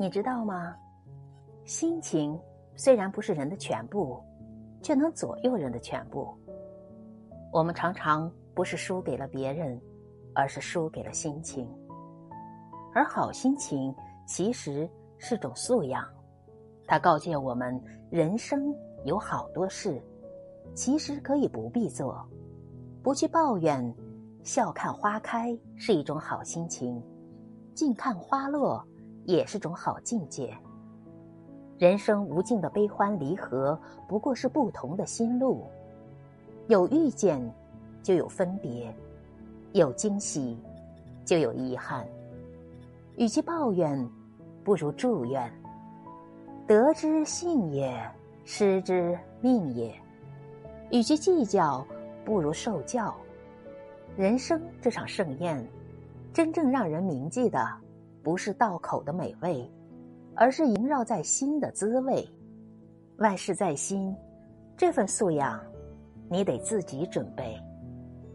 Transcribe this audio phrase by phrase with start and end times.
[0.00, 0.74] 你知道吗？
[1.66, 2.40] 心情
[2.74, 4.18] 虽然不是人的全部，
[4.80, 6.34] 却能左右人的全部。
[7.52, 9.78] 我们常常不是输给了别人，
[10.34, 11.68] 而是输给了心情。
[12.94, 13.94] 而好心情
[14.26, 16.02] 其实是种素养，
[16.86, 17.78] 它告诫我们：
[18.08, 18.74] 人生
[19.04, 20.02] 有好多事，
[20.74, 22.26] 其实可以不必做，
[23.02, 23.94] 不去抱怨，
[24.44, 27.04] 笑看花开是一种好心情，
[27.74, 28.82] 静看花落
[29.24, 30.56] 也是种好境界。
[31.78, 35.64] 人生无尽的悲欢离合，不过是不同的心路。
[36.68, 37.40] 有遇见，
[38.02, 38.92] 就有分别；
[39.72, 40.58] 有惊喜，
[41.24, 42.06] 就有遗憾。
[43.16, 44.08] 与其抱怨，
[44.62, 45.50] 不如祝愿。
[46.66, 47.98] 得之幸也，
[48.44, 49.94] 失之命也。
[50.90, 51.86] 与其计较，
[52.24, 53.14] 不如受教。
[54.16, 55.66] 人生这场盛宴，
[56.32, 57.66] 真正让人铭记的，
[58.22, 59.70] 不是道口的美味。
[60.36, 62.26] 而是萦绕在心的滋味，
[63.18, 64.16] 万事在心，
[64.76, 65.60] 这份素养，
[66.30, 67.60] 你得自己准备。